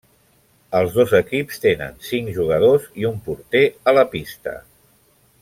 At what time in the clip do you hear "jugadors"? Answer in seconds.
2.39-2.89